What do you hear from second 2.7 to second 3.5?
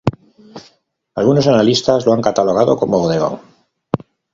como bodegón.